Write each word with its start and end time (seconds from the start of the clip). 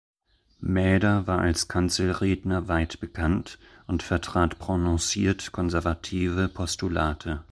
Mäder 0.61 1.27
war 1.27 1.37
als 1.41 1.67
Kanzelredner 1.67 2.67
weit 2.67 2.99
bekannt 2.99 3.59
und 3.85 4.01
vertrat 4.01 4.57
prononciert 4.57 5.51
konservative 5.51 6.47
Postulate. 6.47 7.43